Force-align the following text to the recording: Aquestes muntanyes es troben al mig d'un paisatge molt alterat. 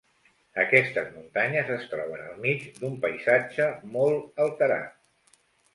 Aquestes 0.61 1.11
muntanyes 1.17 1.69
es 1.75 1.85
troben 1.93 2.25
al 2.29 2.41
mig 2.47 2.67
d'un 2.81 2.99
paisatge 3.07 3.71
molt 3.99 4.47
alterat. 4.49 5.43